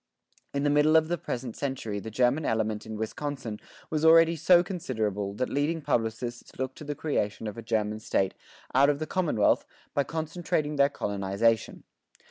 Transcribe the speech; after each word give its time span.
In 0.51 0.63
the 0.63 0.71
middle 0.71 0.95
of 0.95 1.09
the 1.09 1.17
present 1.19 1.55
century 1.55 1.99
the 1.99 2.09
German 2.09 2.43
element 2.43 2.87
in 2.87 2.97
Wisconsin 2.97 3.59
was 3.91 4.03
already 4.03 4.35
so 4.35 4.63
considerable 4.63 5.35
that 5.35 5.47
leading 5.47 5.79
publicists 5.79 6.57
looked 6.57 6.79
to 6.79 6.83
the 6.83 6.95
creation 6.95 7.45
of 7.45 7.55
a 7.55 7.61
German 7.61 7.99
state 7.99 8.33
out 8.73 8.89
of 8.89 8.97
the 8.97 9.05
commonwealth 9.05 9.63
by 9.93 10.03
concentrating 10.03 10.77
their 10.77 10.89
colonization. 10.89 11.83